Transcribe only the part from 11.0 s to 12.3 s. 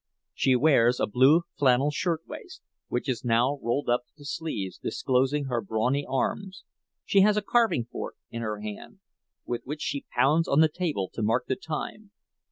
to mark the time.